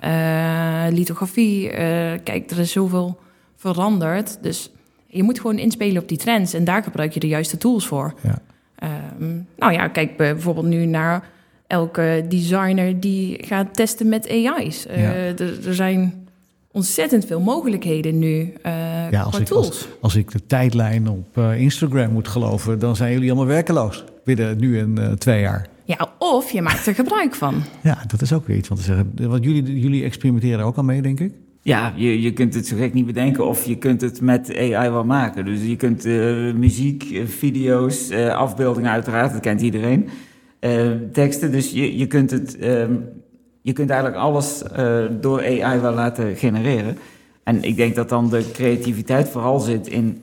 [0.00, 0.86] ja.
[0.86, 1.70] Eh, lithografie.
[1.70, 3.18] eh, kijk, er is zoveel
[3.56, 4.38] veranderd.
[4.42, 4.72] Dus
[5.06, 8.14] je moet gewoon inspelen op die trends en daar gebruik je de juiste tools voor.
[8.22, 8.38] Ja.
[8.78, 11.24] Ehm, nou ja, kijk bijvoorbeeld nu naar
[11.68, 14.86] elke designer die gaat testen met AI's.
[14.86, 15.12] Eh, Ja.
[15.12, 16.26] er, er zijn
[16.72, 18.72] ontzettend veel mogelijkheden nu eh
[19.10, 19.66] Ja, als qua ik, tools.
[19.66, 24.04] als, als ik de tijdlijn op eh, Instagram moet geloven, dan zijn jullie allemaal werkeloos
[24.24, 25.66] binnen nu en eh, twee jaar.
[25.84, 27.54] Ja, of je maakt er gebruik van.
[27.82, 29.12] Ja, dat is ook weer iets van te zeggen.
[29.16, 31.32] Want jullie, jullie experimenteren er ook al mee, denk ik.
[31.62, 34.90] Ja, je, je kunt het zo gek niet bedenken of je kunt het met AI
[34.90, 35.44] wel maken.
[35.44, 36.14] Dus je kunt eh,
[36.54, 40.08] muziek, video's, eh, afbeeldingen uiteraard, dat kent iedereen.
[40.60, 42.58] Eh, teksten, dus je, je kunt het...
[42.58, 42.92] ehm,
[43.62, 46.98] je kunt eigenlijk alles eh, door AI wel laten genereren.
[47.42, 50.22] En ik denk dat dan de creativiteit vooral zit in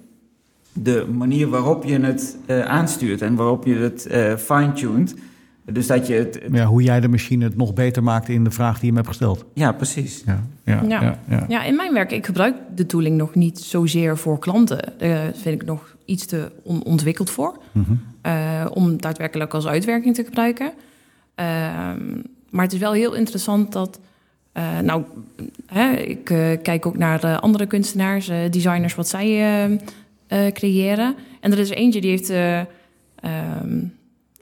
[0.74, 5.16] de manier waarop je het eh, aanstuurt en waarop je het eh, fine-tuned.
[5.72, 6.42] Dus dat je het...
[6.52, 8.96] Ja, hoe jij de machine het nog beter maakt in de vraag die je hem
[8.96, 9.46] hebt gesteld.
[9.54, 10.24] Ja, precies.
[10.26, 11.02] Ja, ja, ja.
[11.02, 11.20] Ja.
[11.30, 14.94] ja, Ja, in mijn werk, ik gebruik de tooling nog niet zozeer voor klanten.
[14.98, 17.58] Daar vind ik nog iets te onontwikkeld voor.
[17.72, 17.92] Mhm.
[18.22, 20.72] eh, om daadwerkelijk als uitwerking te gebruiken.
[21.36, 24.00] Ehm, maar het is wel heel interessant dat.
[24.52, 25.04] eh, nou,
[25.68, 29.64] hè, ik eh, kijk ook naar andere kunstenaars, designers, wat zij eh,
[30.28, 31.16] eh, creëren.
[31.40, 33.84] En er is eentje die heeft eh, ehm,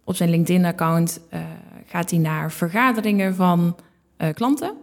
[0.03, 1.19] op zijn LinkedIn-account.
[1.85, 3.75] gaat hij naar vergaderingen van
[4.33, 4.73] klanten.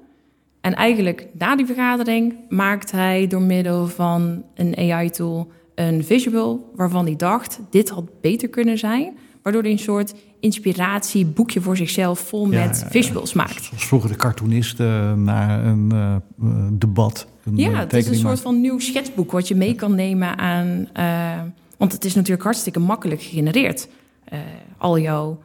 [0.61, 5.51] En eigenlijk na die vergadering maakt hij door middel van een AI-tool
[5.89, 9.17] een visual waarvan hij dacht: dit had beter kunnen zijn.
[9.43, 13.63] Waardoor hij een soort inspiratieboekje voor zichzelf vol Ja, met visuals maakt.
[13.65, 16.21] Zoals vroeger de cartoonisten naar een eh, eh,
[16.73, 17.27] debat.
[17.45, 18.41] Een eh, Ja, het is een soort maakt.
[18.41, 20.89] van nieuw schetsboek wat je mee kan nemen aan.
[20.93, 21.41] eh,
[21.79, 23.89] want het is natuurlijk hartstikke makkelijk gegenereerd.
[24.25, 24.39] Eh,
[24.79, 25.39] al jouw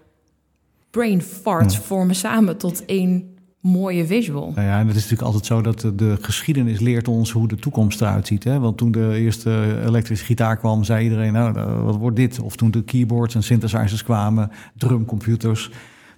[0.89, 1.81] brain farts Ja.
[1.81, 3.34] vormen samen tot één
[3.65, 4.51] mooie visual.
[4.55, 7.47] Nou ja, en het is natuurlijk altijd zo dat de, de geschiedenis leert ons hoe
[7.47, 8.43] de toekomst eruit ziet.
[8.43, 8.59] Hè?
[8.59, 12.39] Want toen de eerste elektrische gitaar kwam, zei iedereen, nou, eh, wat wordt dit?
[12.39, 15.71] Of toen de keyboards en synthesizers kwamen, drumcomputers.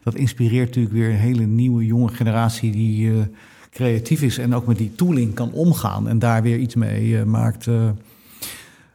[0.04, 3.16] Dat inspireert natuurlijk weer een hele nieuwe, jonge generatie die eh,
[3.70, 7.24] creatief is en ook met die tooling kan omgaan en daar weer iets mee eh,
[7.24, 7.68] maakt.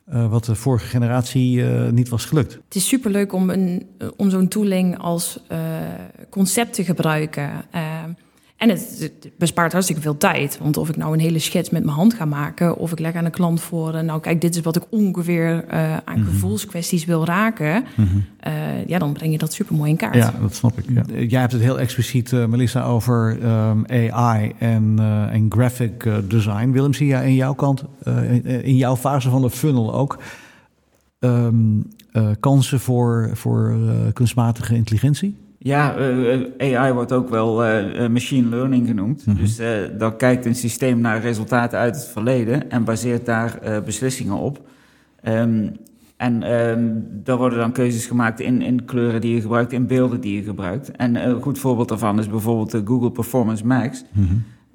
[0.05, 1.63] wat de vorige generatie
[1.93, 2.53] niet was gelukt.
[2.53, 3.87] Het is superleuk om, een,
[4.17, 5.41] om zo'n tooling als
[6.31, 7.51] concept te gebruiken.
[8.63, 10.59] En het, het bespaart hartstikke veel tijd.
[10.63, 12.77] Want of ik nou een hele schets met mijn hand ga maken...
[12.77, 14.05] of ik leg aan een klant voor...
[14.05, 16.25] nou kijk, dit is wat ik ongeveer eh, aan Mhm.
[16.25, 17.85] gevoelskwesties wil raken...
[18.41, 20.15] eh, ja, dan breng je dat supermooi in kaart.
[20.15, 20.85] Ja, dat snap ik.
[20.95, 21.03] Ja.
[21.15, 26.71] Eh, Jij hebt het heel expliciet, Melissa, over ehm, AI en, eh, en graphic design.
[26.71, 30.19] Willem, zie jij in jouw kant, eh, in, in jouw fase van de funnel ook
[31.19, 31.55] ehm,
[32.13, 35.37] eh, kansen voor, voor eh, kunstmatige intelligentie?
[35.65, 39.27] Ja, eh, AI wordt ook wel eh, eh, machine learning genoemd.
[39.27, 39.37] Mhm.
[39.37, 43.81] Dus eh, dan kijkt een systeem naar resultaten uit het verleden en baseert daar eh,
[43.85, 44.61] beslissingen op.
[45.23, 45.67] Ehm,
[46.17, 46.85] en ehm
[47.25, 50.43] daar worden dan keuzes gemaakt in, in kleuren die je gebruikt, in beelden die je
[50.43, 50.91] gebruikt.
[50.91, 54.05] En eh, een goed voorbeeld daarvan is bijvoorbeeld de Google Performance Max.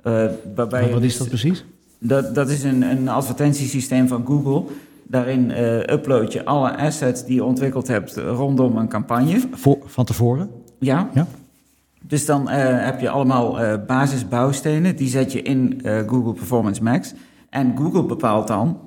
[0.04, 1.66] eh, waarbij Wat, is dat precies?
[2.00, 4.64] dat, dat is een, een advertentiesysteem van Google.
[5.04, 9.40] Daarin eh, upload je alle assets die je ontwikkeld hebt rondom een campagne.
[9.52, 10.50] Voor, van tevoren?
[10.80, 11.10] Ja.
[11.14, 11.28] Ja.
[12.08, 14.96] Dus dan eh, heb je allemaal eh, basisbouwstenen.
[14.96, 17.14] Die zet je in eh, Google Performance Max.
[17.50, 18.80] En Google bepaalt dan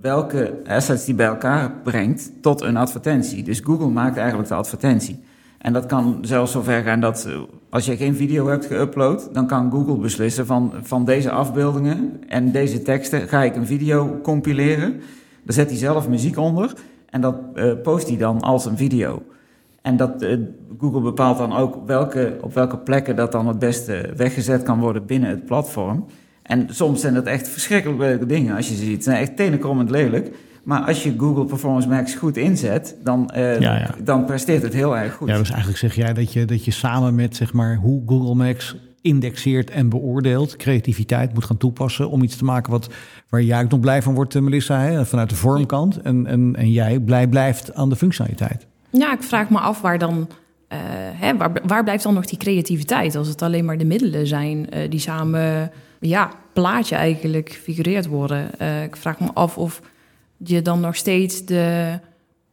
[0.00, 3.42] welke assets die bij elkaar brengt tot een advertentie.
[3.42, 5.24] Dus Google maakt eigenlijk de advertentie.
[5.58, 7.28] En dat kan zelfs zover gaan dat
[7.70, 12.52] als je geen video hebt geüpload, dan kan Google beslissen van, van deze afbeeldingen en
[12.52, 14.92] deze teksten ga ik een video compileren.
[15.44, 16.72] Daar zet hij zelf muziek onder
[17.10, 17.36] en dat
[17.82, 19.22] post hij dan als een video.
[19.82, 20.36] En dat, eh,
[20.78, 25.06] Google bepaalt dan ook welke, op welke plekken dat dan het beste weggezet kan worden
[25.06, 26.06] binnen het platform.
[26.42, 28.94] En soms zijn dat echt verschrikkelijk leuke dingen als je ze ziet.
[28.94, 30.30] Het zijn echt tenenkrommend lelijk.
[30.64, 33.94] Maar als je Google Performance Max goed inzet, dan, eh, Ja, ja.
[34.04, 35.28] dan presteert het heel erg goed.
[35.28, 38.34] Ja, dus eigenlijk zeg jij dat je, dat je samen met zeg maar, hoe Google
[38.34, 42.88] Maps indexeert en beoordeelt, creativiteit moet gaan toepassen om iets te maken wat,
[43.28, 46.00] waar jij ook nog blij van wordt, eh, Melissa, hè, vanuit de vormkant.
[46.00, 48.66] En, en, en jij blij blijft aan de functionaliteit.
[48.90, 50.28] Ja, ik vraag me af waar dan.
[50.68, 50.78] eh,
[51.12, 53.16] hè, waar, waar blijft dan nog die creativiteit?
[53.16, 55.70] Als het alleen maar de middelen zijn eh, die samen,
[56.00, 58.58] ja, plaatje eigenlijk figureerd worden.
[58.58, 59.82] Eh, ik vraag me af of
[60.36, 61.98] je dan nog steeds de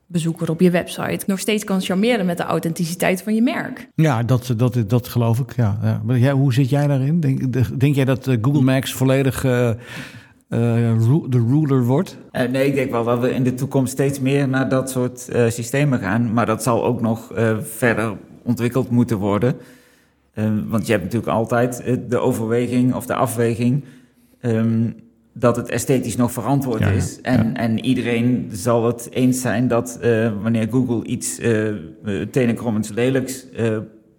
[0.08, 3.88] bezoeker op je website nog steeds kan charmeren met de authenticiteit van je merk.
[3.95, 5.56] Ja, dat, dat, dat geloof ik.
[5.56, 6.32] Ja, ja.
[6.32, 7.19] Hoe zit jij daarin?
[7.19, 9.45] Denk, denk jij dat Google Maps volledig
[11.30, 12.18] de ruler wordt?
[12.32, 15.30] Eh, nee, ik denk wel dat we in de toekomst steeds meer naar dat soort
[15.30, 16.34] eh, systemen gaan.
[16.34, 18.13] Maar dat zal ook nog eh, verder
[18.44, 19.56] ontwikkeld moeten worden.
[20.34, 23.84] Eh, want je hebt natuurlijk altijd eh, de overweging of de afweging
[24.39, 24.89] ehm,
[25.34, 27.20] dat het esthetisch nog verantwoord Ja, is.
[27.22, 27.54] En, ja.
[27.54, 31.76] en iedereen zal het eens zijn dat eh, wanneer Google iets eh eh,
[32.32, 33.78] tenenkrommends lelijks eh,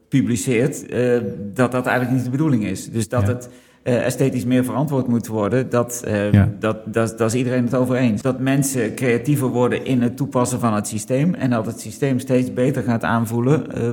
[0.09, 1.19] publiceert, eh,
[1.55, 2.91] dat dat eigenlijk niet de bedoeling is.
[2.91, 3.29] Dus dat Ja.
[3.29, 3.49] het
[3.87, 6.53] eh, esthetisch meer verantwoord moet worden, dat, eh, Ja.
[6.59, 8.23] dat, dat, dat is iedereen het over eens.
[8.23, 12.53] Dat mensen creatiever worden in het toepassen van het systeem en dat het systeem steeds
[12.53, 13.91] beter gaat aanvoelen eh,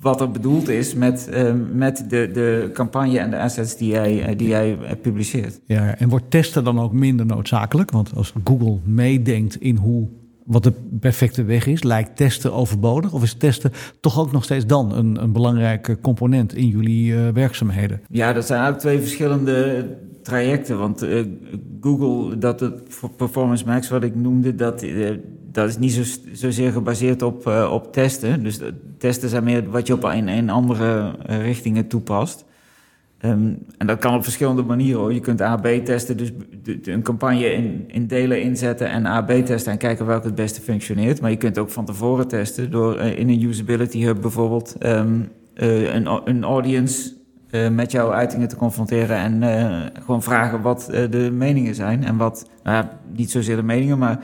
[0.00, 4.22] wat er bedoeld is met, eh, met de, de campagne en de assets die jij,
[4.24, 5.60] eh, die jij publiceert.
[5.66, 7.90] Ja, en wordt testen dan ook minder noodzakelijk?
[7.90, 10.08] Want als Google meedenkt in hoe,
[10.44, 13.12] wat de perfecte weg is, lijkt testen overbodig?
[13.12, 17.28] Of is testen toch ook nog steeds dan een, een belangrijke component in jullie eh,
[17.28, 18.00] werkzaamheden?
[18.10, 19.86] Ja, dat zijn eigenlijk twee verschillende
[20.22, 20.78] trajecten.
[20.78, 21.20] Want eh,
[21.80, 25.10] Google, dat het Performance Max wat ik noemde, dat, eh,
[25.52, 26.02] dat is niet zo,
[26.32, 28.42] zozeer gebaseerd op, op testen.
[28.42, 28.60] Dus
[28.98, 32.44] testen zijn meer wat je op in andere richtingen toepast.
[33.22, 35.12] Ehm, en dat kan op verschillende manieren hoor.
[35.14, 36.32] Je kunt A-B testen, dus
[36.62, 40.34] de- de- een campagne in, in delen inzetten en A-B testen en kijken welke het
[40.34, 41.20] beste functioneert.
[41.20, 45.20] Maar je kunt ook van tevoren testen door eh, in een usability hub bijvoorbeeld ehm,
[45.54, 47.12] eh, een, een audience
[47.50, 52.04] eh, met jouw uitingen te confronteren en eh, gewoon vragen wat eh, de meningen zijn.
[52.04, 54.20] En wat, nou ja, niet zozeer de meningen, maar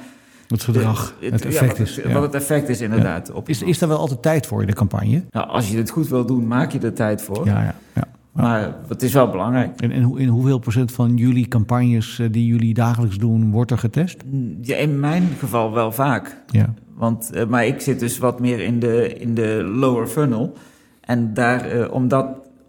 [0.49, 1.97] Het gedrag, de- het ja, effect wat, is.
[1.97, 2.13] ja.
[2.13, 3.31] wat het effect is inderdaad.
[3.33, 5.23] Op Is, is daar wel altijd tijd voor in de campagne?
[5.31, 7.45] nou, als je het goed wil doen, maak je er tijd voor.
[7.45, 8.03] Ja, ja, ja.
[8.33, 9.81] Maar het is wel belangrijk.
[9.81, 14.25] En, en in hoeveel procent van jullie campagnes die jullie dagelijks doen, wordt er getest?
[14.61, 16.43] Ja, in mijn geval wel vaak.
[16.47, 16.75] Ja.
[16.95, 20.53] Want, uh, maar ik zit dus wat meer in de, in de lower funnel.
[21.01, 22.27] En daar, uh, omdat,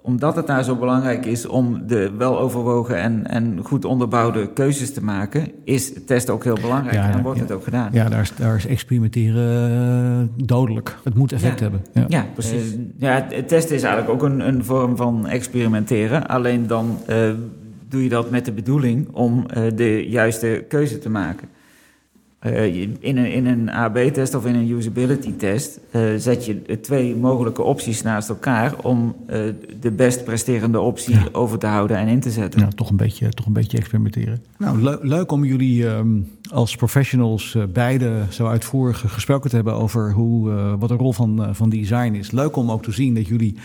[0.09, 5.03] omdat het daar zo belangrijk is om de weloverwogen en, en goed onderbouwde keuzes te
[5.03, 6.95] maken, is testen ook heel belangrijk.
[6.95, 7.89] Ja, en wordt ja, het ook gedaan.
[7.91, 10.97] Ja, daar is, daar is experimenteren uh, dodelijk.
[11.03, 11.69] Het moet effect ja.
[11.69, 12.07] hebben.
[12.07, 12.75] Ja, precies.
[12.97, 16.27] ja, testen is eigenlijk ook een, een vorm van experimenteren.
[16.27, 16.97] Alleen dan
[17.89, 19.45] doe je dat met de bedoeling om
[19.75, 21.47] de juiste keuze te maken.
[22.45, 27.61] Uh, in een, in een AB-test of in een usability-test uh, zet je twee mogelijke
[27.61, 29.35] opties naast elkaar om uh,
[29.79, 31.23] de best presterende optie ja.
[31.31, 32.59] over te houden en in te zetten.
[32.61, 34.43] Ja, toch een beetje, toch een beetje experimenteren.
[34.57, 40.11] Nou, le leuk om jullie um, als professionals beide zo uitvoerig gesproken te hebben over
[40.11, 42.31] hoe, wat de rol van, van design is.
[42.31, 43.55] Leuk om ook te zien dat jullie.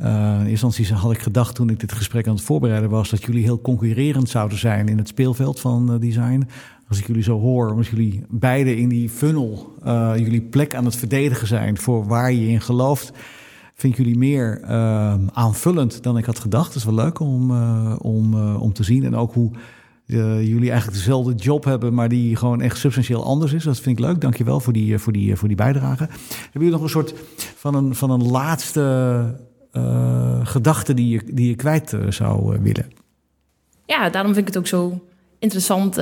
[0.00, 3.22] Uh, in instantie had ik gedacht toen ik dit gesprek aan het voorbereiden was dat
[3.22, 6.48] jullie heel concurrerend zouden zijn in het speelveld van uh, design
[6.88, 10.84] als ik jullie zo hoor, omdat jullie beide in die funnel uh, jullie plek aan
[10.84, 13.12] het verdedigen zijn voor waar je in gelooft,
[13.74, 14.64] vind ik jullie meer
[15.32, 16.66] aanvullend dan ik had gedacht.
[16.66, 17.50] Dat is wel leuk om,
[17.96, 19.04] om, om te zien.
[19.04, 19.50] En ook hoe
[20.06, 23.64] jullie eigenlijk dezelfde job hebben, maar die gewoon echt substantieel anders is.
[23.64, 24.20] Dat vind ik leuk.
[24.20, 26.08] Dankjewel voor die, voor die, voor die bijdrage.
[26.08, 27.14] Hebben jullie nog een soort
[27.56, 29.47] van een, van een laatste
[30.42, 32.92] gedachte die je, die je kwijt zou willen?
[33.86, 35.04] Ja, daarom vind ik het ook zo
[35.38, 35.98] interessant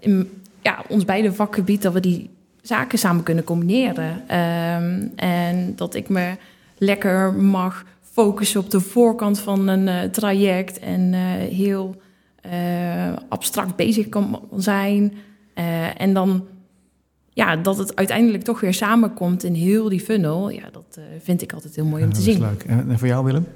[0.00, 2.30] in ja, ons beide vakgebied dat we die
[2.62, 4.36] zaken samen kunnen combineren.
[4.38, 6.36] Um, en dat ik me
[6.78, 11.12] lekker mag focussen op de voorkant van een traject en
[11.50, 12.00] heel
[13.28, 15.12] abstract bezig kan zijn.
[15.96, 16.46] en dan
[17.40, 20.50] ja, dat het uiteindelijk toch weer samenkomt in heel die funnel.
[20.50, 22.40] Ja, dat vind ik altijd heel mooi om ja, te zien.
[22.40, 22.64] Leuk.
[22.64, 23.46] En voor jou, Willem?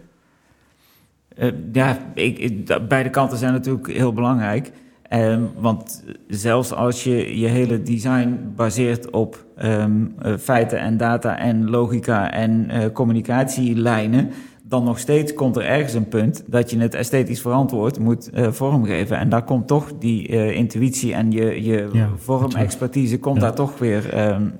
[1.72, 4.72] ja, ik, ik, beide kanten zijn natuurlijk heel belangrijk.
[5.12, 11.38] Um, want zelfs als je je hele design baseert op um, uh, feiten en data
[11.38, 14.30] en logica en uh, communicatielijnen,
[14.74, 18.50] dan nog steeds komt er ergens een punt dat je het esthetisch verantwoord moet uh,
[18.50, 19.18] vormgeven.
[19.18, 23.42] En daar komt toch die intuïtie en je, je ja, vormexpertise komt ja.
[23.42, 24.52] daar toch weer, um,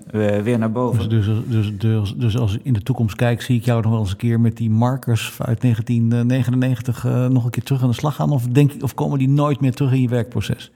[0.42, 1.08] weer naar boven.
[1.08, 3.90] Dus, dus, dus, dus, dus als ik in de toekomst kijk, zie ik jou nog
[3.90, 7.94] wel eens een keer met die markers uit 1999 nog een keer terug aan de
[7.94, 8.30] slag gaan?
[8.30, 10.72] Of, denk, of komen die nooit meer terug in je werkproces?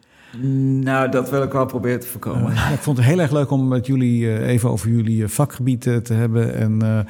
[0.81, 2.53] Nou, dat wil ik wel proberen te voorkomen.
[2.53, 5.87] Uh, ik vond het heel erg leuk om met jullie uh, even over jullie vakgebied
[5.87, 6.55] uh, te hebben.
[6.55, 7.07] En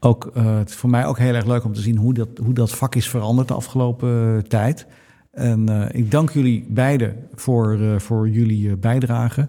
[0.00, 2.54] ook, het is voor mij ook heel erg leuk om te zien hoe dat, hoe
[2.54, 4.86] dat vak is veranderd de afgelopen tijd.
[5.30, 9.48] En ik dank jullie beiden voor, voor jullie bijdrage.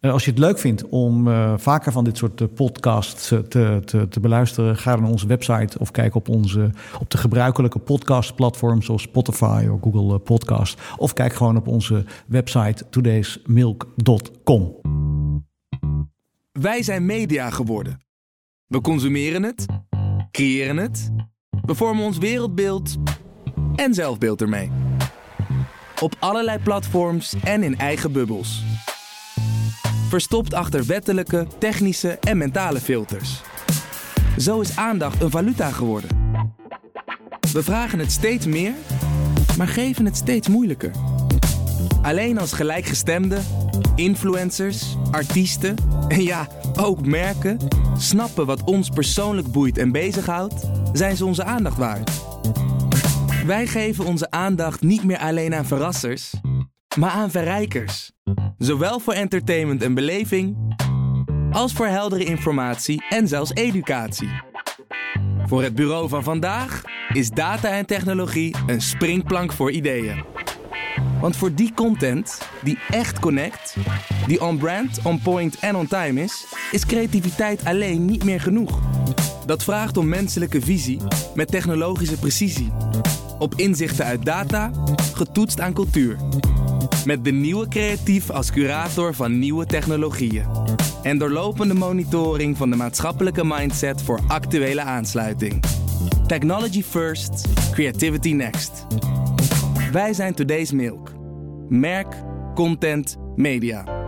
[0.00, 4.76] als je het leuk vindt om vaker van dit soort podcasts te, te, te beluisteren,
[4.76, 9.80] ga naar onze website of kijk op, onze, op de gebruikelijke podcastplatforms zoals Spotify of
[9.80, 10.80] Google Podcast.
[10.96, 14.76] Of kijk gewoon op onze website today'smilk.com.
[16.52, 18.00] Wij zijn media geworden.
[18.66, 19.66] We consumeren het,
[20.30, 21.10] creëren het,
[21.62, 22.96] we vormen ons wereldbeeld
[23.74, 24.70] en zelfbeeld ermee.
[26.00, 28.62] Op allerlei platforms en in eigen bubbels.
[30.08, 33.40] Verstopt achter wettelijke, technische en mentale filters.
[34.36, 36.10] Zo is aandacht een valuta geworden.
[37.52, 38.72] We vragen het steeds meer,
[39.56, 40.90] maar geven het steeds moeilijker.
[42.02, 43.44] Alleen als gelijkgestemden,
[43.94, 45.76] influencers, artiesten
[46.08, 46.48] en ja,
[46.80, 47.58] ook merken
[47.96, 52.10] snappen wat ons persoonlijk boeit en bezighoudt, zijn ze onze aandacht waard.
[53.46, 56.34] Wij geven onze aandacht niet meer alleen aan verrassers,
[56.98, 58.12] maar aan verrijkers.
[58.58, 60.56] Zowel voor entertainment en beleving,
[61.50, 64.30] als voor heldere informatie en zelfs educatie.
[65.46, 66.82] Voor het bureau van vandaag
[67.12, 70.39] is data en technologie een springplank voor ideeën.
[71.20, 73.76] Want voor die content die echt connect,
[74.26, 78.80] die on-brand, on-point en on-time is, is creativiteit alleen niet meer genoeg.
[79.46, 81.00] Dat vraagt om menselijke visie
[81.34, 82.72] met technologische precisie.
[83.38, 84.70] Op inzichten uit data,
[85.14, 86.16] getoetst aan cultuur.
[87.04, 90.44] Met de nieuwe creatief als curator van nieuwe technologieën.
[91.02, 95.62] En doorlopende monitoring van de maatschappelijke mindset voor actuele aansluiting.
[96.26, 98.86] Technology first, creativity next.
[99.92, 101.09] Wij zijn Today's Milk.
[101.70, 102.12] Merk,
[102.56, 103.99] content, media.